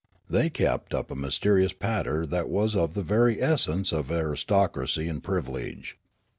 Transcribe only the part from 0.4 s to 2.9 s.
kept up a mysterious patter that was